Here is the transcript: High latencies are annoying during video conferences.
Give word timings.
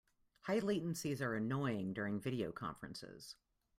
High 0.47 0.61
latencies 0.61 1.21
are 1.21 1.35
annoying 1.35 1.93
during 1.93 2.19
video 2.19 2.51
conferences. 2.51 3.35